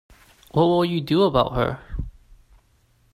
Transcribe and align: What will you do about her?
What 0.49 0.63
will 0.65 0.83
you 0.83 0.99
do 0.99 1.21
about 1.21 1.53
her? 1.53 1.79